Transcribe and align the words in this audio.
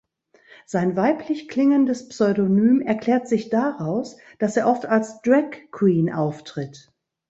Sein 0.65 0.95
weiblich 0.97 1.47
klingendes 1.47 2.07
Pseudonym 2.09 2.81
erklärt 2.81 3.27
sich 3.27 3.51
daraus, 3.51 4.17
dass 4.39 4.57
er 4.57 4.65
oft 4.67 4.87
als 4.87 5.21
Drag 5.21 5.51
Queen 5.71 6.11
auftritt. 6.11 6.91